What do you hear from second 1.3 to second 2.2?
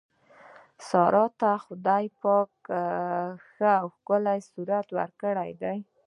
ته خدای